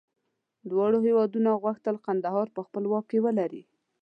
دواړو 0.69 0.97
هېوادونو 1.07 1.59
غوښتل 1.63 1.95
کندهار 2.05 2.47
په 2.55 2.61
خپل 2.67 2.83
واک 2.87 3.05
کې 3.11 3.19
ولري. 3.25 3.63